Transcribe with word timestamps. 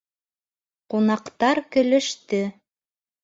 Ҡунаҡтар 0.93 1.61
көлөштө. 1.77 2.39